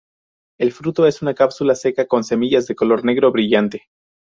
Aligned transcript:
El 0.57 0.71
fruto 0.71 1.05
es 1.05 1.21
una 1.21 1.35
cápsula 1.35 1.75
seca 1.75 2.07
con 2.07 2.23
semillas 2.23 2.65
de 2.65 2.73
color 2.73 3.05
negro 3.05 3.31
brillante. 3.31 3.83